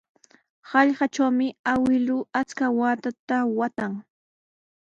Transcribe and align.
Hallqatrawmi 0.69 1.47
awkilluu 1.73 2.19
achka 2.39 2.65
waakata 2.79 3.37
waatan. 3.57 3.93